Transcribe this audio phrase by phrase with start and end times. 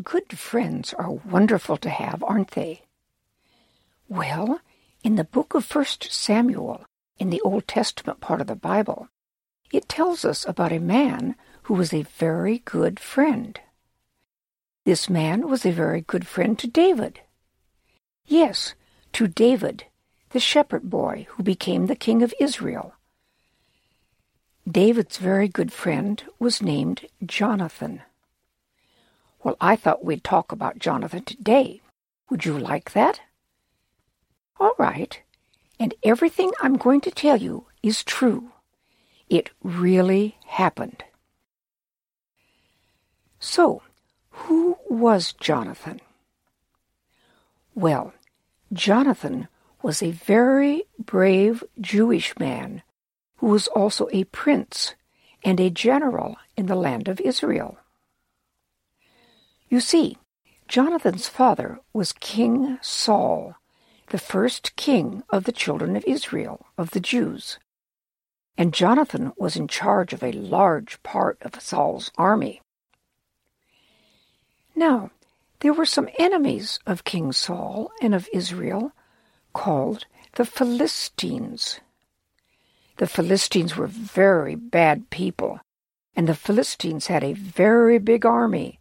[0.00, 2.82] Good friends are wonderful to have, aren't they?
[4.08, 4.60] Well,
[5.04, 6.86] in the book of First Samuel,
[7.18, 9.08] in the Old Testament part of the Bible,
[9.70, 11.34] it tells us about a man
[11.64, 13.60] who was a very good friend.
[14.84, 17.20] This man was a very good friend to David.
[18.26, 18.74] Yes,
[19.12, 19.84] to David,
[20.30, 22.94] the shepherd boy who became the king of Israel.
[24.66, 28.00] David's very good friend was named Jonathan.
[29.42, 31.80] Well, I thought we'd talk about Jonathan today.
[32.30, 33.20] Would you like that?
[34.60, 35.20] All right.
[35.80, 38.52] And everything I'm going to tell you is true.
[39.28, 41.02] It really happened.
[43.40, 43.82] So,
[44.30, 46.00] who was Jonathan?
[47.74, 48.12] Well,
[48.72, 49.48] Jonathan
[49.82, 52.82] was a very brave Jewish man
[53.38, 54.94] who was also a prince
[55.44, 57.78] and a general in the land of Israel.
[59.72, 60.18] You see,
[60.68, 63.54] Jonathan's father was King Saul,
[64.10, 67.58] the first king of the children of Israel, of the Jews.
[68.58, 72.60] And Jonathan was in charge of a large part of Saul's army.
[74.76, 75.10] Now,
[75.60, 78.92] there were some enemies of King Saul and of Israel
[79.54, 81.80] called the Philistines.
[82.98, 85.60] The Philistines were very bad people,
[86.14, 88.78] and the Philistines had a very big army,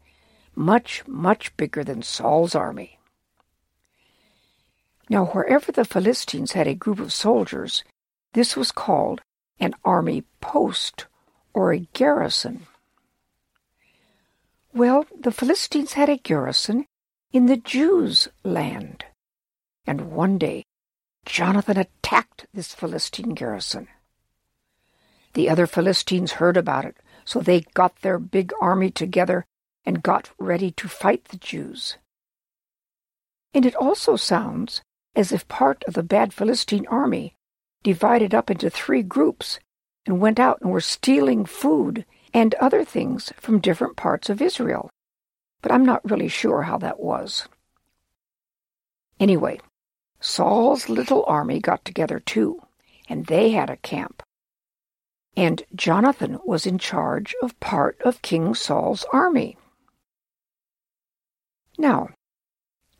[0.61, 2.99] much, much bigger than Saul's army.
[5.09, 7.83] Now, wherever the Philistines had a group of soldiers,
[8.33, 9.21] this was called
[9.59, 11.07] an army post
[11.53, 12.67] or a garrison.
[14.73, 16.85] Well, the Philistines had a garrison
[17.33, 19.03] in the Jews' land.
[19.85, 20.63] And one day,
[21.25, 23.87] Jonathan attacked this Philistine garrison.
[25.33, 29.45] The other Philistines heard about it, so they got their big army together
[29.85, 31.97] and got ready to fight the Jews.
[33.53, 34.81] And it also sounds
[35.15, 37.35] as if part of the bad Philistine army
[37.83, 39.59] divided up into three groups
[40.05, 44.89] and went out and were stealing food and other things from different parts of Israel.
[45.61, 47.47] But I'm not really sure how that was.
[49.19, 49.59] Anyway,
[50.19, 52.61] Saul's little army got together too,
[53.09, 54.23] and they had a camp
[55.37, 59.57] and Jonathan was in charge of part of King Saul's army.
[61.81, 62.09] Now,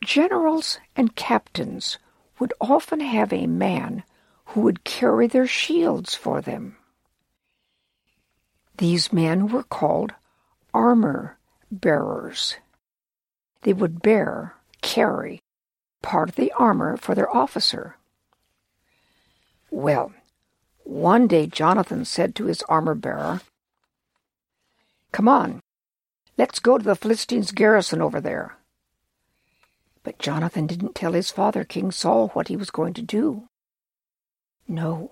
[0.03, 1.99] generals and captains
[2.39, 4.01] would often have a man
[4.45, 6.77] who would carry their shields for them.
[8.77, 10.15] These men were called
[10.73, 11.37] armor
[11.69, 12.55] bearers.
[13.61, 15.43] They would bear, carry,
[16.01, 17.97] part of the armor for their officer.
[19.69, 20.11] Well,
[20.85, 23.41] one day Jonathan said to his armor bearer,
[25.11, 25.59] Come on,
[26.35, 28.57] let's go to the Philistines' garrison over there.
[30.03, 33.47] But Jonathan didn't tell his father, King Saul, what he was going to do.
[34.67, 35.11] No,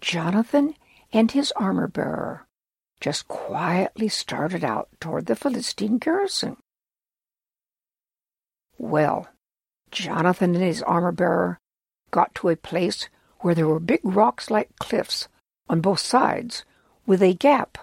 [0.00, 0.74] Jonathan
[1.12, 2.46] and his armor bearer
[3.00, 6.56] just quietly started out toward the Philistine garrison.
[8.78, 9.28] Well,
[9.90, 11.58] Jonathan and his armor bearer
[12.10, 13.08] got to a place
[13.40, 15.28] where there were big rocks like cliffs
[15.68, 16.64] on both sides,
[17.06, 17.78] with a gap,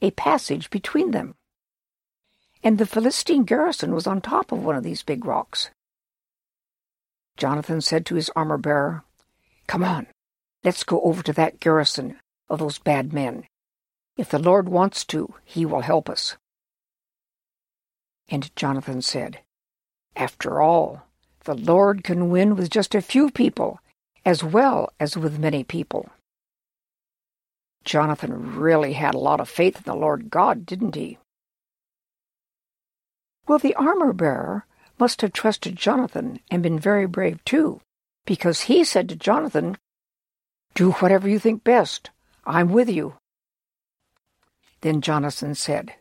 [0.00, 1.34] a passage between them.
[2.62, 5.70] And the Philistine garrison was on top of one of these big rocks.
[7.38, 9.04] Jonathan said to his armor bearer,
[9.68, 10.08] Come on,
[10.64, 12.18] let's go over to that garrison
[12.50, 13.44] of those bad men.
[14.16, 16.36] If the Lord wants to, he will help us.
[18.28, 19.38] And Jonathan said,
[20.16, 21.04] After all,
[21.44, 23.80] the Lord can win with just a few people
[24.24, 26.10] as well as with many people.
[27.84, 31.18] Jonathan really had a lot of faith in the Lord God, didn't he?
[33.46, 34.66] Well, the armor bearer
[34.98, 37.80] must have trusted Jonathan and been very brave too,
[38.26, 39.76] because he said to Jonathan,
[40.74, 42.10] Do whatever you think best.
[42.44, 43.14] I'm with you.
[44.80, 45.94] Then Jonathan said,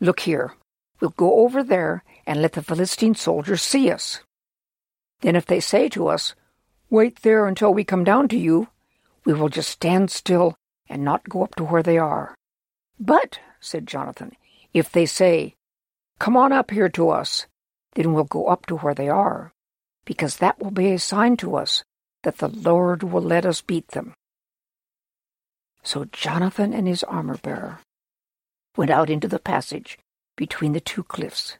[0.00, 0.54] Look here,
[1.00, 4.20] we'll go over there and let the Philistine soldiers see us.
[5.20, 6.34] Then if they say to us,
[6.90, 8.68] Wait there until we come down to you.
[9.24, 10.54] We will just stand still
[10.90, 12.34] and not go up to where they are.
[13.00, 14.32] But, said Jonathan,
[14.74, 15.54] if they say,
[16.18, 17.46] Come on up here to us,
[17.94, 19.52] then we'll go up to where they are,
[20.04, 21.84] because that will be a sign to us
[22.22, 24.14] that the Lord will let us beat them.
[25.82, 27.80] So Jonathan and his armor bearer
[28.76, 29.98] went out into the passage
[30.36, 31.58] between the two cliffs.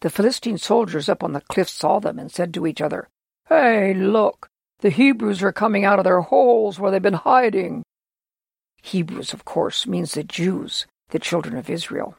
[0.00, 3.08] The Philistine soldiers up on the cliff saw them and said to each other,
[3.48, 4.48] Hey, look!
[4.80, 7.82] The Hebrews are coming out of their holes where they've been hiding.
[8.82, 12.16] Hebrews, of course, means the Jews, the children of Israel.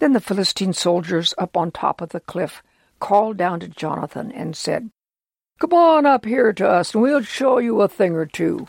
[0.00, 2.62] Then the Philistine soldiers up on top of the cliff
[2.98, 4.90] called down to Jonathan and said,
[5.60, 8.66] Come on up here to us, and we'll show you a thing or two.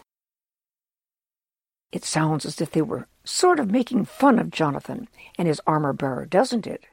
[1.92, 5.08] It sounds as if they were sort of making fun of Jonathan
[5.38, 6.84] and his armor bearer, doesn't it?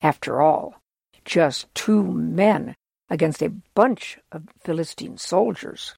[0.00, 0.80] After all,
[1.24, 2.74] just two men
[3.10, 5.94] against a bunch of Philistine soldiers.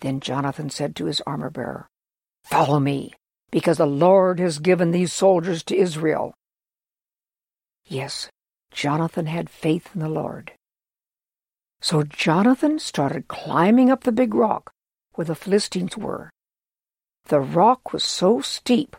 [0.00, 1.86] Then Jonathan said to his armor bearer,
[2.44, 3.14] Follow me,
[3.52, 6.34] because the Lord has given these soldiers to Israel.
[7.86, 8.28] Yes,
[8.72, 10.52] Jonathan had faith in the Lord.
[11.80, 14.72] So Jonathan started climbing up the big rock
[15.14, 16.30] where the Philistines were.
[17.26, 18.96] The rock was so steep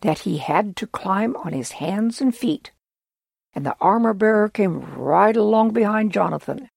[0.00, 2.72] that he had to climb on his hands and feet,
[3.54, 6.70] and the armor bearer came right along behind Jonathan.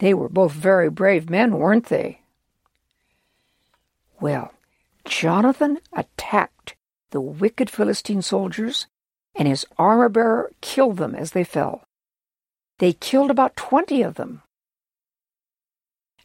[0.00, 2.22] They were both very brave men, weren't they?
[4.20, 4.52] Well,
[5.04, 6.74] Jonathan attacked
[7.10, 8.86] the wicked Philistine soldiers,
[9.34, 11.84] and his armor bearer killed them as they fell.
[12.78, 14.42] They killed about twenty of them.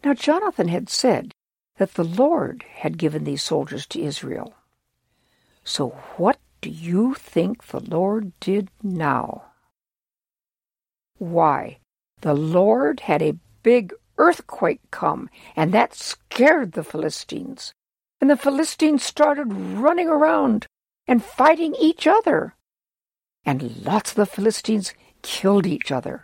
[0.03, 1.31] Now Jonathan had said
[1.77, 4.53] that the Lord had given these soldiers to Israel.
[5.63, 9.43] So what do you think the Lord did now?
[11.17, 11.79] Why,
[12.21, 17.73] the Lord had a big earthquake come, and that scared the Philistines
[18.23, 20.65] and the Philistines started running around
[21.05, 22.55] and fighting each other.
[23.43, 26.23] And lots of the Philistines killed each other.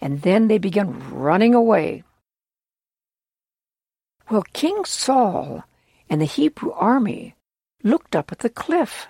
[0.00, 2.04] And then they began running away.
[4.30, 5.64] Well, King Saul
[6.08, 7.34] and the Hebrew army
[7.82, 9.08] looked up at the cliff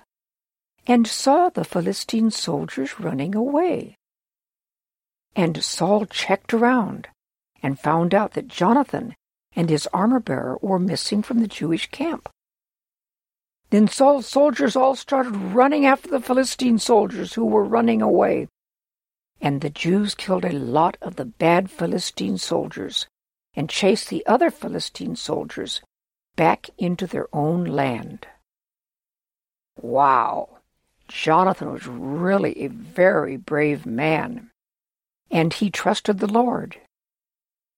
[0.87, 3.99] and saw the Philistine soldiers running away.
[5.37, 7.08] And Saul checked around
[7.62, 9.14] and found out that Jonathan
[9.55, 12.29] and his armor bearer were missing from the Jewish camp.
[13.70, 18.49] Then Saul's soldiers all started running after the Philistine soldiers who were running away.
[19.41, 23.06] And the Jews killed a lot of the bad Philistine soldiers
[23.55, 25.81] and chased the other Philistine soldiers
[26.37, 28.26] back into their own land.
[29.81, 30.58] Wow!
[31.08, 34.50] Jonathan was really a very brave man,
[35.31, 36.76] and he trusted the Lord.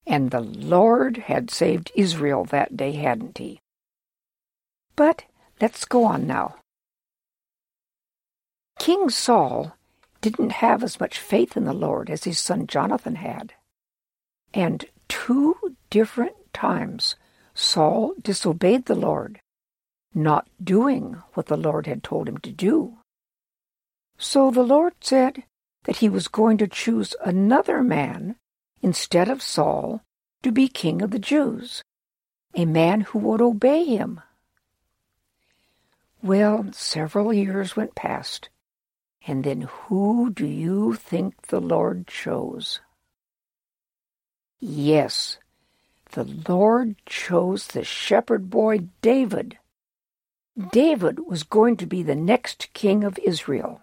[0.07, 3.61] And the Lord had saved Israel that day, hadn't he?
[4.97, 5.25] But
[5.61, 6.57] let's go on now.
[8.79, 9.77] King Saul
[10.21, 13.55] didn't have as much faith in the Lord as his son Jonathan had.
[14.53, 17.17] And two different times
[17.55, 19.41] Saul disobeyed the Lord,
[20.15, 22.99] not doing what the Lord had told him to do.
[24.19, 25.45] So the Lord said
[25.85, 28.37] that he was going to choose another man
[28.83, 30.03] instead of Saul,
[30.43, 31.83] to be king of the Jews,
[32.55, 34.21] a man who would obey him.
[36.23, 38.49] Well, several years went past,
[39.27, 42.81] and then who do you think the Lord chose?
[44.61, 45.39] Yes,
[46.13, 49.59] the Lord chose the shepherd boy David.
[50.71, 53.81] David was going to be the next king of Israel.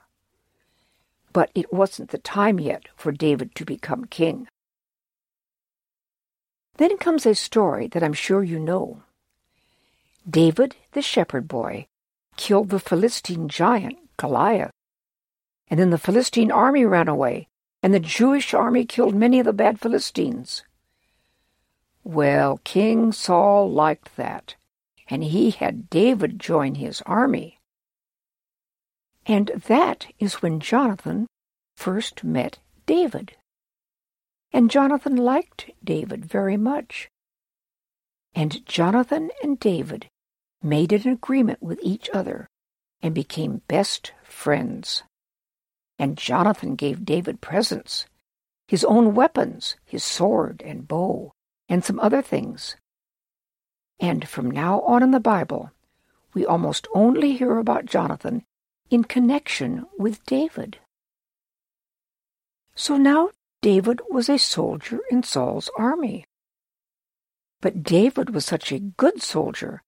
[1.34, 4.48] But it wasn't the time yet for David to become king.
[6.80, 9.04] Then comes a story that I'm sure you know.
[10.28, 11.88] David, the shepherd boy,
[12.38, 14.72] killed the Philistine giant, Goliath.
[15.70, 17.50] And then the Philistine army ran away,
[17.84, 20.64] and the Jewish army killed many of the bad Philistines.
[22.06, 24.56] Well, King Saul liked that,
[25.10, 27.60] and he had David join his army.
[29.26, 31.28] And that is when Jonathan
[31.76, 33.36] first met David
[34.52, 37.10] and Jonathan liked David very much.
[38.34, 40.10] And Jonathan and David
[40.62, 42.48] made an agreement with each other
[43.02, 45.04] and became best friends.
[45.98, 48.06] And Jonathan gave David presents,
[48.68, 51.32] his own weapons, his sword and bow,
[51.68, 52.76] and some other things.
[54.00, 55.72] And from now on in the Bible,
[56.34, 58.44] we almost only hear about Jonathan
[58.90, 60.78] in connection with David.
[62.76, 66.26] So now David was a soldier in Saul's army.
[67.62, 69.84] But David was such a good soldier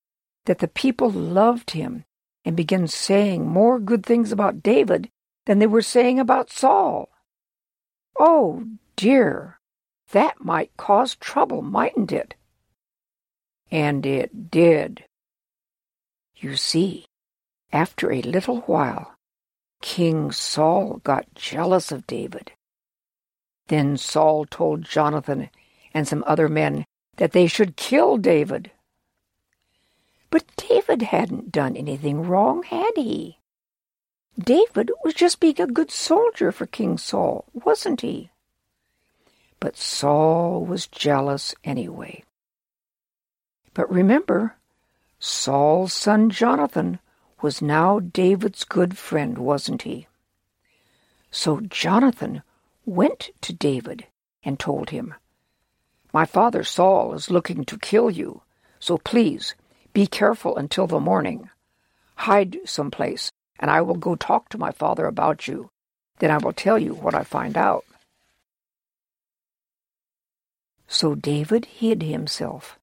[0.45, 2.03] that the people loved him
[2.43, 5.09] and began saying more good things about David
[5.45, 7.09] than they were saying about Saul.
[8.19, 8.65] Oh,
[8.97, 9.59] dear,
[10.11, 12.35] that might cause trouble, mightn't it?
[13.71, 15.05] And it did.
[16.35, 17.05] You see,
[17.71, 19.15] after a little while,
[19.81, 22.51] King Saul got jealous of David
[23.71, 25.49] then Saul told Jonathan
[25.93, 26.83] and some other men
[27.15, 28.69] that they should kill David.
[30.29, 33.37] But David hadn't done anything wrong, had he?
[34.37, 38.29] David was just being a good soldier for King Saul, wasn't he?
[39.61, 42.25] But Saul was jealous anyway.
[43.73, 44.57] But remember,
[45.17, 46.99] Saul's son Jonathan
[47.41, 50.07] was now David's good friend, wasn't he?
[51.31, 52.43] So Jonathan
[52.85, 54.07] went to David
[54.43, 55.13] and told him,
[56.13, 58.41] My father Saul is looking to kill you,
[58.79, 59.55] so please
[59.93, 61.49] be careful until the morning.
[62.15, 65.69] Hide someplace, and I will go talk to my father about you.
[66.19, 67.83] Then I will tell you what I find out.
[70.87, 72.77] So David hid himself,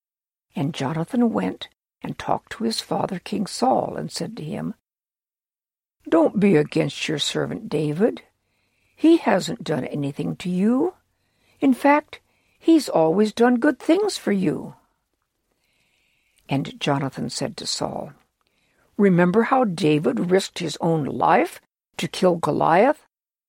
[0.56, 1.68] and Jonathan went
[2.02, 4.74] and talked to his father King Saul, and said to him,
[6.08, 8.22] Don't be against your servant David.
[8.98, 10.94] He hasn't done anything to you.
[11.60, 12.18] In fact,
[12.58, 14.74] he's always done good things for you.
[16.48, 18.12] And Jonathan said to Saul,
[18.96, 21.60] Remember how David risked his own life
[21.98, 23.06] to kill Goliath,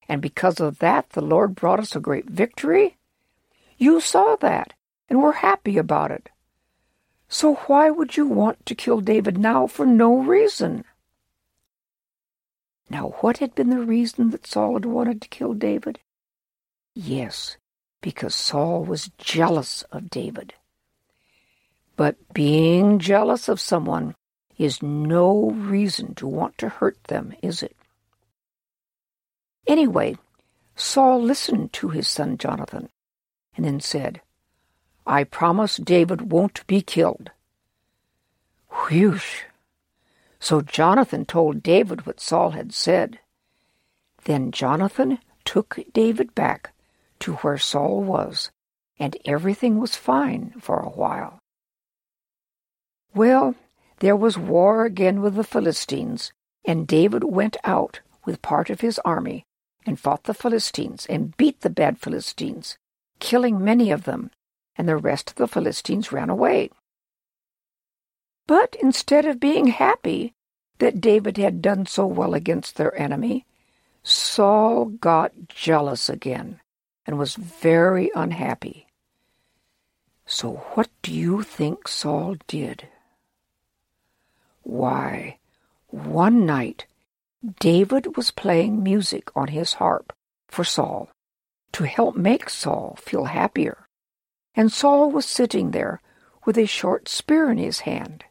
[0.08, 2.98] and because of that the Lord brought us a great victory?
[3.76, 4.74] You saw that,
[5.10, 6.30] and were happy about it.
[7.28, 10.86] So why would you want to kill David now for no reason?
[12.90, 16.00] Now, what had been the reason that Saul had wanted to kill David?
[16.96, 17.58] Yes,
[18.02, 20.54] because Saul was jealous of David.
[21.96, 24.16] But being jealous of someone
[24.58, 27.76] is no reason to want to hurt them, is it?
[29.68, 30.18] Anyway,
[30.76, 32.90] Saul listened to his son Jonathan
[33.56, 34.22] and then said,
[35.06, 37.32] I promise David won't be killed.
[38.88, 39.20] Whew!
[40.40, 43.20] So Jonathan told David what Saul had said.
[44.24, 46.74] Then Jonathan took David back
[47.20, 48.52] to where Saul was,
[48.98, 51.40] and everything was fine for a while.
[53.14, 53.56] Well,
[54.00, 56.32] there was war again with the Philistines,
[56.66, 59.44] and David went out with part of his army
[59.86, 62.78] and fought the Philistines and beat the bad Philistines,
[63.20, 64.32] killing many of them,
[64.76, 66.70] and the rest of the Philistines ran away.
[68.50, 70.34] But instead of being happy
[70.80, 73.46] that David had done so well against their enemy,
[74.02, 76.60] Saul got jealous again
[77.06, 78.88] and was very unhappy.
[80.26, 82.88] So what do you think Saul did?
[84.64, 85.38] Why,
[85.90, 86.88] one night
[87.60, 90.12] David was playing music on his harp
[90.48, 91.12] for Saul
[91.74, 93.86] to help make Saul feel happier.
[94.56, 96.02] And Saul was sitting there
[96.48, 98.24] with a short spear in his hand.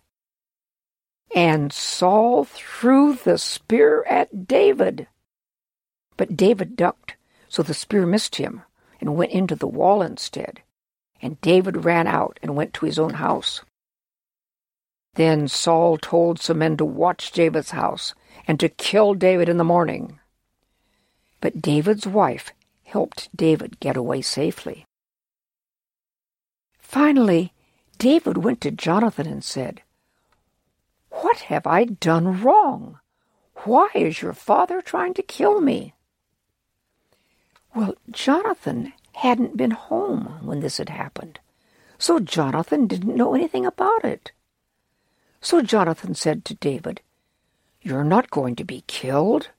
[1.34, 5.08] And Saul threw the spear at David.
[6.16, 7.16] But David ducked,
[7.48, 8.62] so the spear missed him
[9.00, 10.62] and went into the wall instead.
[11.20, 13.62] And David ran out and went to his own house.
[15.14, 18.14] Then Saul told some men to watch David's house
[18.46, 20.20] and to kill David in the morning.
[21.40, 22.52] But David's wife
[22.84, 24.84] helped David get away safely.
[26.78, 27.52] Finally,
[27.98, 29.82] David went to Jonathan and said,
[31.10, 32.98] what have I done wrong?
[33.64, 35.94] Why is your father trying to kill me?
[37.74, 41.40] Well, Jonathan hadn't been home when this had happened,
[41.98, 44.32] so Jonathan didn't know anything about it.
[45.40, 47.00] So Jonathan said to David,
[47.82, 49.50] You're not going to be killed.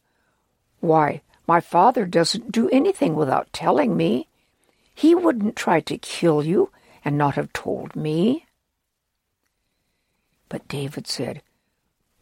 [0.80, 4.28] Why, my father doesn't do anything without telling me.
[4.94, 6.72] He wouldn't try to kill you
[7.04, 8.46] and not have told me.
[10.50, 11.42] But David said,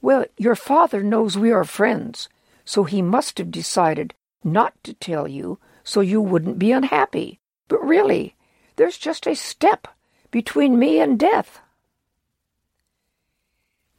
[0.01, 2.29] Well, your father knows we are friends,
[2.65, 7.39] so he must have decided not to tell you so you wouldn't be unhappy.
[7.69, 8.35] But really,
[8.75, 9.87] there's just a step
[10.29, 11.61] between me and death.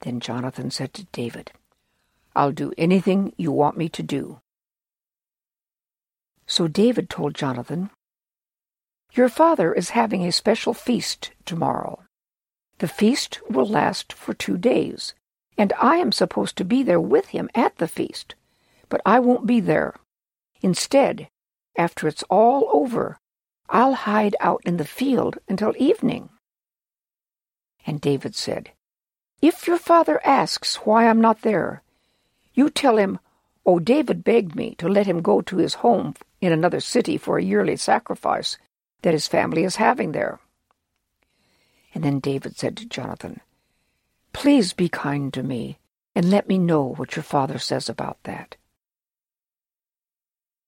[0.01, 1.53] Then Jonathan said to David,
[2.37, 4.41] I'll do anything you want me to do.
[6.47, 7.91] So David told Jonathan,
[9.13, 12.05] Your father is having a special feast tomorrow.
[12.79, 15.15] The feast will last for two days,
[15.57, 18.37] and I am supposed to be there with him at the feast,
[18.89, 19.95] but I won't be there.
[20.63, 21.29] Instead,
[21.77, 23.19] after it's all over,
[23.69, 26.31] I'll hide out in the field until evening.
[27.85, 28.71] And David said,
[29.43, 31.83] If your father asks why I'm not there,
[32.55, 33.19] you tell him,
[33.67, 37.39] Oh, David begged me to let him go to his home in another city for
[37.39, 38.57] a yearly sacrifice
[39.03, 40.41] that his family is having there.
[41.99, 43.40] And then David said to Jonathan,
[44.33, 45.81] Please be kind to me,
[46.14, 48.55] and let me know what your father says about that.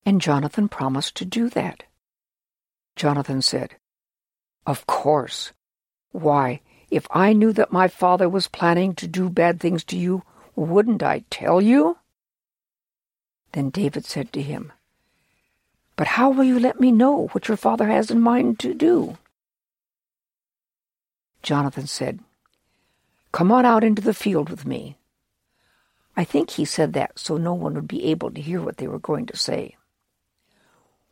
[0.04, 1.84] And Jonathan promised to do that.
[2.96, 3.76] Jonathan said,
[4.66, 5.52] Of course.
[6.10, 10.25] Why, if I knew that my father was planning to do bad things to you,
[10.56, 11.99] wouldn't I tell you?
[13.52, 14.72] Then David said to him,
[15.94, 19.16] But how will you let me know what your father has in mind to do?
[21.42, 22.20] Jonathan said,
[23.32, 24.99] Come on out into the field with me.
[26.16, 28.88] I think he said that so no one would be able to hear what they
[28.88, 29.76] were going to say.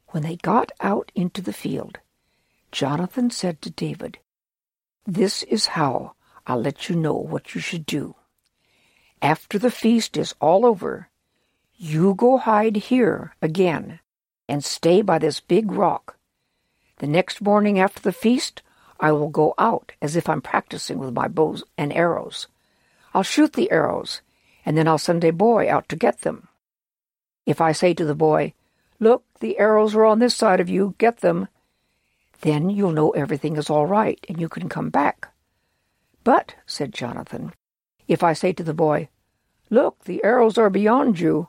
[0.08, 1.98] When they got out into the field,
[2.72, 4.18] Jonathan said to David,
[5.06, 6.14] This is how
[6.46, 8.16] I'll let you know what you should do.
[9.22, 11.08] After the feast is all over,
[11.76, 14.00] you go hide here again
[14.48, 16.16] and stay by this big rock.
[16.98, 18.62] The next morning after the feast,
[19.00, 22.46] I will go out as if I'm practicing with my bows and arrows.
[23.14, 24.20] I'll shoot the arrows,
[24.66, 26.48] and then I'll send a boy out to get them.
[27.46, 28.54] If I say to the boy,
[29.00, 31.48] Look, the arrows are on this side of you, get them,
[32.40, 35.28] then you'll know everything is all right, and you can come back.
[36.24, 37.52] But, said Jonathan,
[38.06, 39.08] if I say to the boy,
[39.70, 41.48] Look, the arrows are beyond you,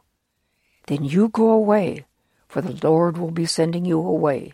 [0.87, 2.05] then you go away,
[2.47, 4.53] for the Lord will be sending you away.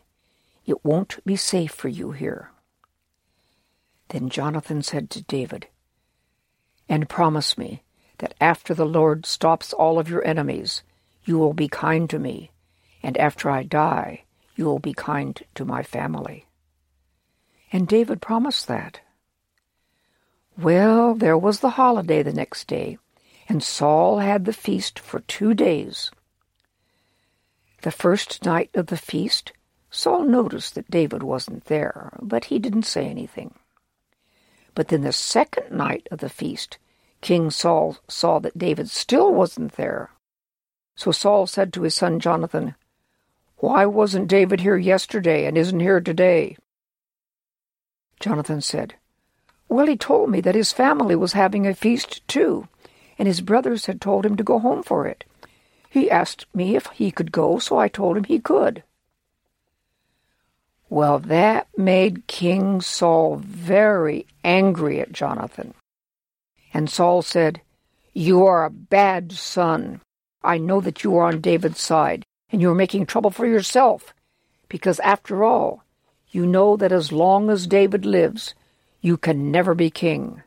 [0.66, 2.52] It won't be safe for you here.
[4.10, 5.68] Then Jonathan said to David,
[6.88, 7.84] And promise me
[8.20, 10.84] that after the Lord stops all of your enemies,
[11.24, 12.52] you will be kind to me,
[13.02, 14.24] and after I die,
[14.56, 16.46] you will be kind to my family.
[17.72, 19.02] And David promised that.
[20.58, 22.98] Well, there was the holiday the next day,
[23.50, 26.12] and Saul had the feast for two days.
[27.82, 29.52] The first night of the feast,
[29.90, 33.56] Saul noticed that David wasn't there, but he didn't say anything.
[34.76, 36.78] But then the second night of the feast,
[37.22, 40.12] King Saul saw that David still wasn't there.
[40.96, 42.76] So Saul said to his son Jonathan,
[43.58, 46.58] Why wasn't David here yesterday and isn't here today?
[48.20, 48.96] Jonathan said,
[49.70, 52.68] Well, he told me that his family was having a feast too,
[53.18, 55.24] and his brothers had told him to go home for it.
[55.90, 58.84] He asked me if he could go, so I told him he could.
[60.90, 65.74] Well, that made King Saul very angry at Jonathan.
[66.74, 67.62] And Saul said,
[68.14, 70.02] You are a bad son.
[70.44, 74.14] I know that you are on David's side, and you are making trouble for yourself,
[74.70, 75.84] because after all,
[76.30, 78.54] you know that as long as David lives,
[79.02, 80.44] you can never be king.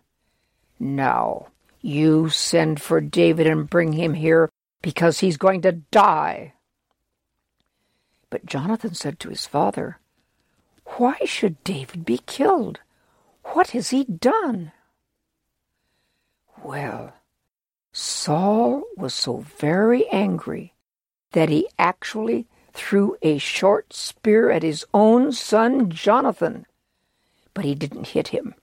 [0.79, 1.49] Now,
[1.81, 4.51] you send for David and bring him here,
[4.83, 6.53] because he's going to die.
[8.31, 9.99] But Jonathan said to his father,
[10.97, 12.81] why should David be killed?
[13.45, 14.73] What has he done?
[16.63, 17.13] Well,
[17.93, 20.75] Saul was so very angry
[21.33, 26.67] that he actually threw a short spear at his own son Jonathan,
[27.55, 28.55] but he didn't hit him.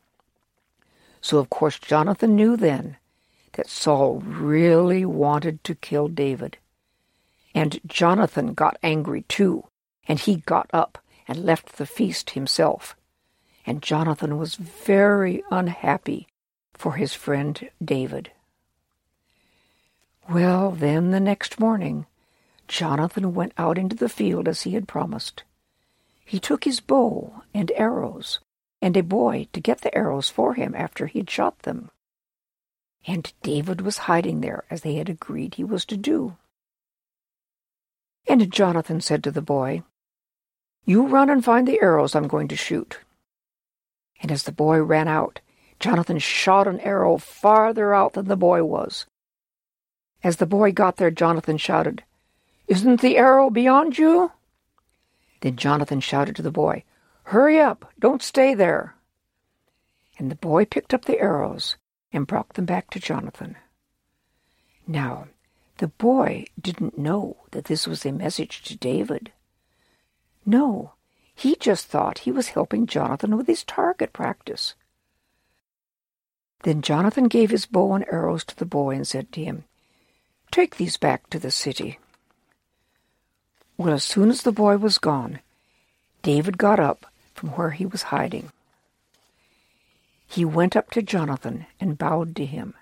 [1.22, 2.98] So, of course, Jonathan knew then
[3.54, 6.58] that Saul really wanted to kill David.
[7.54, 9.66] And Jonathan got angry too,
[10.08, 12.96] and he got up and left the feast himself.
[13.66, 16.28] And Jonathan was very unhappy
[16.74, 18.32] for his friend David.
[20.30, 22.06] Well, then the next morning,
[22.68, 25.44] Jonathan went out into the field as he had promised.
[26.24, 28.40] He took his bow and arrows,
[28.82, 31.92] and a boy to get the arrows for him after he had shot them.
[33.08, 36.38] And David was hiding there as they had agreed he was to do.
[38.28, 39.84] And Jonathan said to the boy,
[40.86, 43.00] you run and find the arrows I'm going to shoot.
[44.22, 45.42] And as the boy ran out,
[45.80, 49.06] Jonathan shot an arrow farther out than the boy was.
[50.24, 52.04] As the boy got there, Jonathan shouted,
[52.68, 54.32] Isn't the arrow beyond you?
[55.42, 56.84] Then Jonathan shouted to the boy,
[57.24, 58.96] Hurry up, don't stay there.
[60.18, 61.76] And the boy picked up the arrows
[62.12, 63.58] and brought them back to Jonathan.
[64.88, 65.28] Now,
[65.78, 69.32] the boy didn't know that this was a message to David.
[70.46, 70.94] No,
[71.34, 74.76] he just thought he was helping Jonathan with his target practice.
[76.64, 79.66] Then Jonathan gave his bow and arrows to the boy and said to him,
[80.52, 82.00] Take these back to the city.
[83.78, 85.40] Well, as soon as the boy was gone,
[86.22, 88.52] David got up from where he was hiding.
[90.28, 92.74] He went up to Jonathan and bowed to him.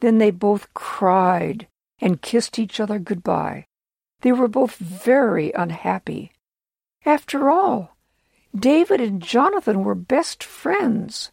[0.00, 1.66] Then they both cried
[2.00, 3.66] and kissed each other goodbye.
[4.22, 6.32] They were both very unhappy
[7.04, 7.96] after all,
[8.54, 11.30] David and Jonathan were best friends.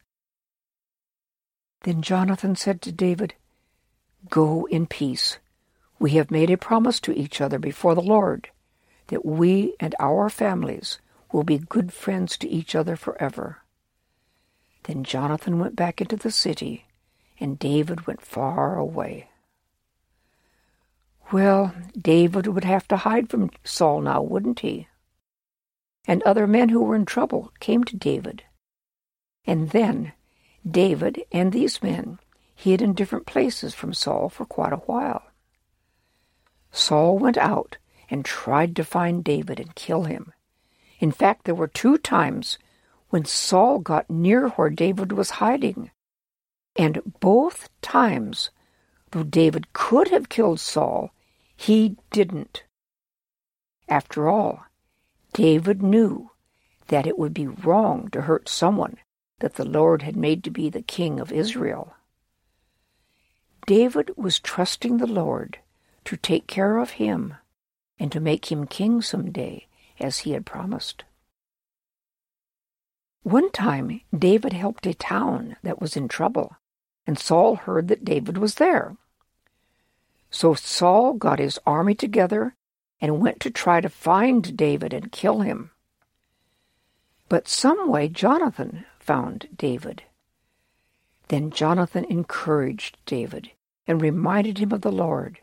[1.84, 3.36] Then Jonathan said to David,
[4.30, 5.38] Go in peace.
[6.00, 8.50] We have made a promise to each other before the Lord
[9.08, 11.00] that we and our families
[11.32, 13.60] will be good friends to each other forever.
[14.84, 16.86] Then Jonathan went back into the city,
[17.40, 19.30] and David went far away.
[21.32, 24.88] Well, David would have to hide from Saul now, wouldn't he?
[26.08, 28.44] And other men who were in trouble came to David.
[29.46, 30.14] And then
[30.70, 32.20] David and these men
[32.56, 35.24] hid in different places from Saul for quite a while.
[36.72, 37.78] Saul went out
[38.10, 40.34] and tried to find David and kill him.
[41.00, 42.58] In fact, there were two times
[43.10, 45.92] when Saul got near where David was hiding.
[46.76, 48.52] And both times,
[49.12, 51.12] though David could have killed Saul,
[51.56, 52.64] he didn't.
[53.90, 54.66] After all,
[55.34, 56.32] David knew
[56.88, 58.98] that it would be wrong to hurt someone
[59.39, 61.96] that the Lord had made to be the king of Israel.
[63.65, 65.60] David was trusting the Lord
[66.06, 67.36] to take care of him
[68.00, 69.67] and to make him king some day,
[70.00, 71.04] as he had promised.
[73.24, 76.58] One time, David helped a town that was in trouble,
[77.06, 78.98] and Saul heard that David was there.
[80.32, 82.56] So Saul got his army together
[83.02, 85.72] and went to try to find David and kill him.
[87.28, 90.04] But some way Jonathan found David.
[91.30, 93.52] Then Jonathan encouraged David
[93.88, 95.40] and reminded him of the Lord.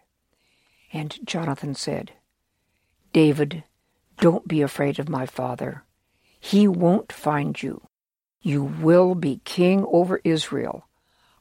[0.92, 2.12] And Jonathan said,
[3.12, 3.64] David,
[4.18, 5.83] don't be afraid of my father.
[6.38, 7.88] He won't find you.
[8.40, 10.87] You will be king over Israel.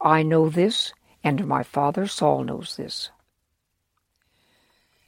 [0.02, 3.10] I know this, and my father Saul knows this.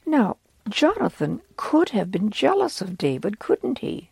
[0.06, 0.36] Now,
[0.68, 4.10] Jonathan could have been jealous of David, couldn't he?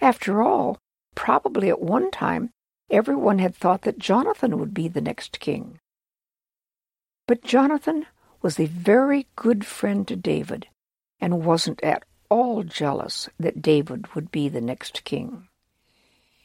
[0.00, 0.78] After all,
[1.14, 2.50] probably at one time
[2.90, 5.80] everyone had thought that Jonathan would be the next king.
[7.26, 8.06] But Jonathan
[8.42, 10.68] was a very good friend to David
[11.20, 15.48] and wasn't at all jealous that David would be the next king.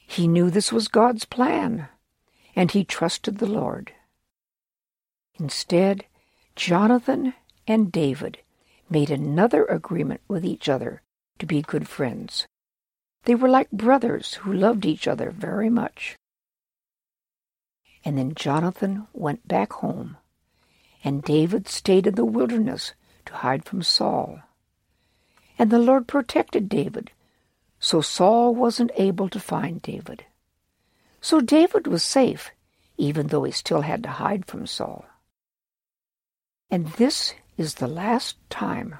[0.08, 1.88] He knew this was God's plan,
[2.56, 3.94] and he trusted the Lord.
[5.40, 6.06] Instead,
[6.56, 7.34] Jonathan
[7.68, 8.40] and David
[8.92, 11.02] made another agreement with each other
[11.40, 12.46] to be good friends.
[13.24, 16.18] They were like brothers who loved each other very much.
[18.04, 20.18] And then Jonathan went back home,
[21.04, 22.94] and David stayed in the wilderness
[23.28, 24.40] to hide from Saul.
[25.58, 27.12] And the Lord protected David,
[27.80, 30.26] so Saul wasn't able to find David.
[31.22, 32.52] So David was safe,
[32.98, 35.06] even though he still had to hide from Saul.
[36.72, 38.96] And this is the last time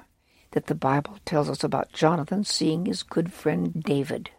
[0.52, 4.30] that the Bible tells us about Jonathan seeing his good friend David.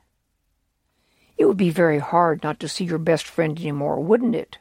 [1.38, 4.60] It would be very hard not to see your best friend anymore, wouldn't it?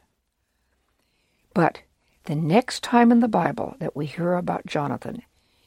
[1.53, 1.81] But
[2.25, 5.21] the next time in the Bible that we hear about Jonathan,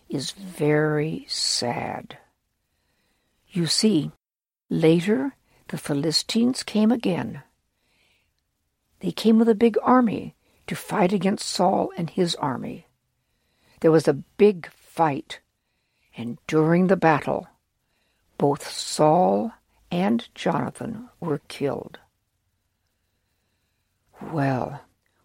[0.08, 2.18] is very sad.
[3.48, 4.12] You see,
[4.68, 5.34] later
[5.68, 7.42] the Philistines came again.
[9.00, 10.34] They came with a big army
[10.66, 12.86] to fight against Saul and his army.
[13.80, 15.40] There was a big fight,
[16.16, 17.48] and during the battle,
[18.38, 19.52] both Saul
[19.90, 21.98] and Jonathan were killed.
[24.20, 24.80] Well,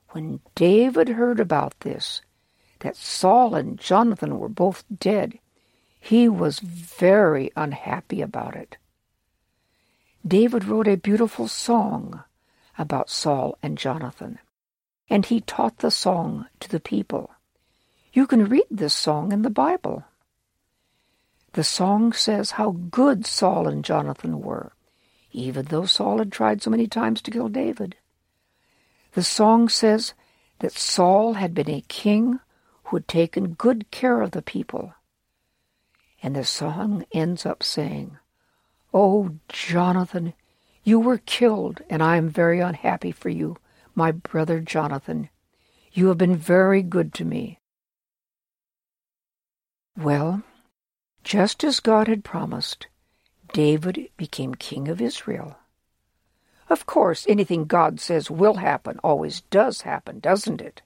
[0.09, 2.21] when David heard about this,
[2.79, 5.39] that Saul and Jonathan were both dead,
[5.99, 8.77] he was very unhappy about it.
[10.27, 12.23] David wrote a beautiful song
[12.77, 14.39] about Saul and Jonathan,
[15.09, 17.31] and he taught the song to the people.
[18.13, 20.04] You can read this song in the Bible.
[21.54, 24.74] The song says how good Saul and Jonathan were,
[25.32, 27.95] even though Saul had tried so many times to kill David.
[29.13, 30.13] The song says
[30.60, 32.39] that Saul had been a king
[32.86, 34.93] who had taken good care of the people.
[36.21, 38.17] And the song ends up saying,
[38.93, 40.34] Oh, Jonathan,
[40.84, 43.56] you were killed, and I am very unhappy for you,
[43.95, 45.30] my brother Jonathan.
[45.93, 47.60] You have been very good to me.
[49.97, 50.43] Well,
[51.23, 52.88] just as God had promised,
[53.54, 55.58] David became king of Israel.
[56.69, 60.82] Of course, anything God says will happen always does happen, doesn't it?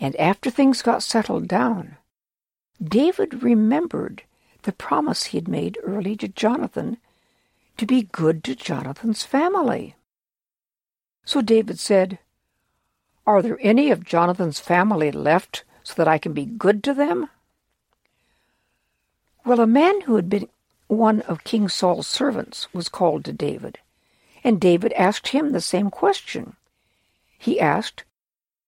[0.00, 1.98] And after things got settled down,
[2.82, 4.22] David remembered
[4.62, 6.98] the promise he had made early to Jonathan
[7.76, 9.94] to be good to Jonathan's family.
[11.24, 12.18] So David said,
[13.26, 17.30] Are there any of Jonathan's family left so that I can be good to them?
[19.46, 20.46] Well, a man who had been
[20.86, 23.78] one of King Saul's servants was called to David,
[24.44, 26.56] and David asked him the same question.
[27.38, 28.04] He asked,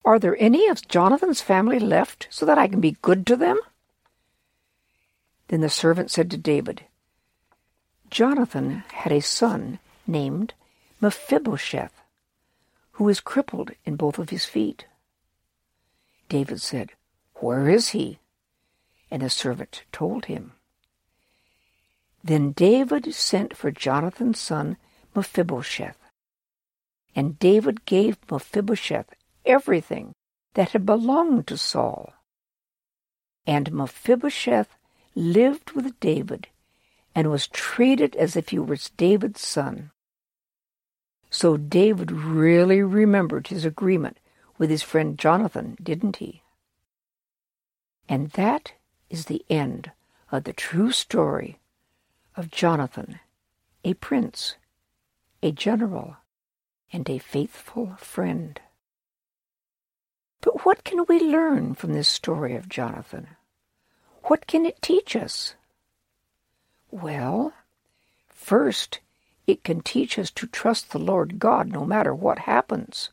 [0.03, 3.59] are there any of Jonathan's family left so that I can be good to them?
[5.49, 6.85] Then the servant said to David,
[8.09, 10.55] Jonathan had a son named
[10.99, 12.01] Mephibosheth,
[12.93, 14.85] who is crippled in both of his feet.
[16.29, 16.93] David said,
[17.41, 18.19] Where is he?
[19.09, 20.53] And the servant told him.
[22.23, 24.77] Then David sent for Jonathan's son
[25.15, 25.97] Mephibosheth.
[27.15, 30.13] And David gave Mephibosheth everything
[30.53, 32.13] that had belonged to Saul.
[33.47, 34.77] And Mephibosheth
[35.15, 36.47] lived with David
[37.15, 39.89] and was treated as if he was David's son.
[41.31, 44.19] So David really remembered his agreement
[44.59, 46.43] with his friend Jonathan, didn't he?
[48.11, 48.73] And that
[49.09, 49.91] is the end
[50.33, 51.59] of the true story
[52.35, 53.21] of Jonathan,
[53.85, 54.57] a prince,
[55.41, 56.17] a general,
[56.91, 58.59] and a faithful friend.
[60.41, 63.27] But what can we learn from this story of Jonathan?
[64.23, 65.55] What can it teach us?
[66.89, 67.53] Well,
[68.27, 68.99] first,
[69.47, 73.11] it can teach us to trust the Lord God no matter what happens.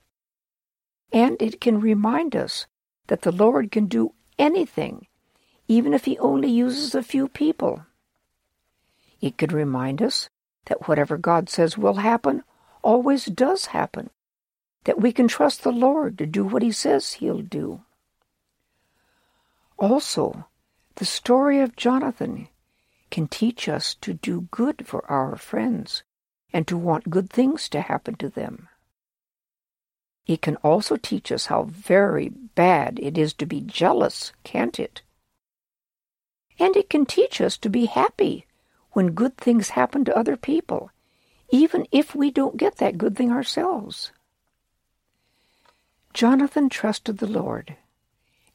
[1.13, 2.67] And it can remind us
[3.07, 5.07] that the Lord can do anything,
[5.67, 7.85] even if He only uses a few people.
[9.21, 10.29] It can remind us
[10.67, 12.45] that whatever God says will happen
[12.83, 14.11] always does happen,
[14.85, 17.83] that we can trust the Lord to do what He says He'll do.
[19.79, 20.47] Also,
[20.97, 22.49] the story of Jonathan
[23.11, 26.03] can teach us to do good for our friends
[26.53, 28.69] and to want good things to happen to them.
[30.29, 35.01] It can also teach us how very bad it is to be jealous, can't it?
[36.59, 38.47] And it can teach us to be happy
[38.93, 40.91] when good things happen to other people,
[41.49, 44.13] even if we don't get that good thing ourselves.
[46.13, 47.77] Jonathan trusted the Lord,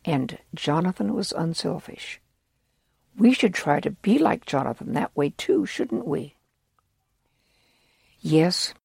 [0.05, 2.21] and Jonathan was unselfish.
[3.17, 6.35] We should try to be like Jonathan that way too, shouldn't we?
[8.19, 8.75] Yes,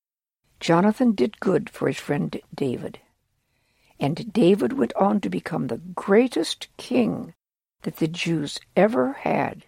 [0.60, 2.98] Jonathan did good for his friend David.
[4.00, 7.34] And David went on to become the greatest king
[7.82, 9.64] that the Jews ever had.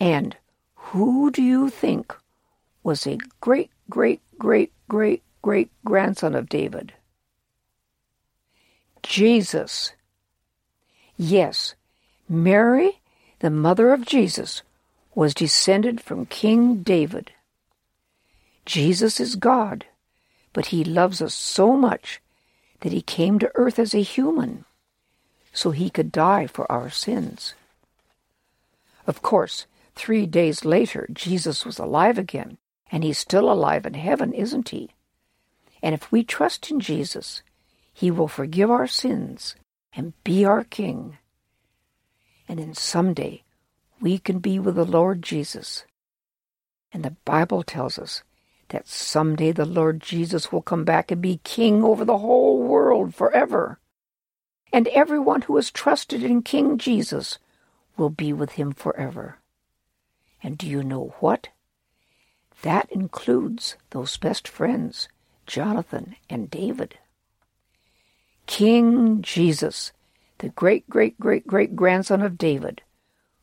[0.00, 0.36] And
[0.74, 2.14] who do you think
[2.82, 6.92] was a great, great, great, great, great grandson of David?
[9.02, 9.92] Jesus.
[11.16, 11.74] Yes,
[12.28, 13.00] Mary,
[13.40, 14.62] the mother of Jesus,
[15.14, 17.32] was descended from King David.
[18.66, 19.86] Jesus is God,
[20.52, 22.20] but he loves us so much
[22.80, 24.64] that he came to earth as a human
[25.52, 27.54] so he could die for our sins.
[29.06, 32.58] Of course, three days later, Jesus was alive again,
[32.90, 34.90] and he's still alive in heaven, isn't he?
[35.82, 37.42] And if we trust in Jesus,
[37.92, 39.54] he will forgive our sins
[39.94, 41.18] and be our King
[42.48, 43.42] and then someday
[44.00, 45.84] we can be with the Lord Jesus.
[46.92, 48.22] And the Bible tells us
[48.74, 53.14] that someday the Lord Jesus will come back and be king over the whole world
[53.14, 53.78] forever.
[54.72, 57.38] And everyone who has trusted in King Jesus
[57.96, 59.38] will be with him forever.
[60.42, 61.50] And do you know what?
[62.62, 65.08] That includes those best friends,
[65.46, 66.98] Jonathan and David.
[68.46, 69.92] King Jesus
[70.38, 72.82] the great great great great grandson of David,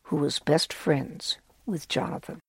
[0.04, 2.42] who was best friends with Jonathan.